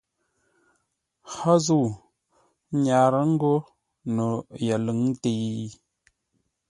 [1.33, 1.87] Hó zə̂u
[2.83, 3.53] nyarə́ ńgó
[4.15, 4.25] no
[4.65, 5.65] yəlʉ̂ŋ təi?